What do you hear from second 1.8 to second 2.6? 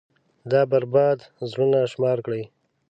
شمار كړئ.